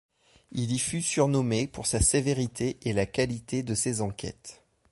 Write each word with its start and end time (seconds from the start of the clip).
Il 0.51 0.71
y 0.71 0.79
fut 0.79 1.03
surnommé 1.03 1.67
pour 1.67 1.85
sa 1.85 2.01
sévérité 2.01 2.79
et 2.81 2.91
la 2.91 3.05
qualité 3.05 3.61
de 3.61 3.75
ses 3.75 4.01
enquêtes. 4.01 4.63